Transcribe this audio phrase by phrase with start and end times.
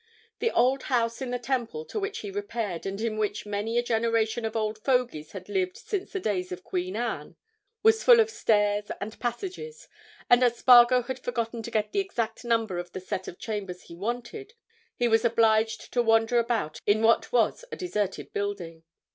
[0.39, 3.83] The old house in the Temple to which he repaired and in which many a
[3.83, 7.35] generation of old fogies had lived since the days of Queen Anne,
[7.83, 9.87] was full of stairs and passages,
[10.27, 13.83] and as Spargo had forgotten to get the exact number of the set of chambers
[13.83, 14.55] he wanted,
[14.95, 18.81] he was obliged to wander about in what was a deserted building.